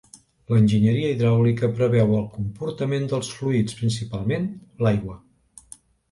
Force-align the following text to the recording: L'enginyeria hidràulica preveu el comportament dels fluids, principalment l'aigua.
L'enginyeria 0.51 1.09
hidràulica 1.15 1.67
preveu 1.79 2.13
el 2.19 2.23
comportament 2.37 3.05
dels 3.11 3.29
fluids, 3.41 3.75
principalment 3.83 4.47
l'aigua. 4.87 5.19